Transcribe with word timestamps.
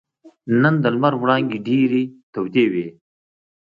نن 0.61 0.73
د 0.83 0.85
لمر 0.95 1.13
وړانګې 1.21 1.59
ډېرې 1.67 2.03
تودې 2.33 2.65
وې. 2.73 2.87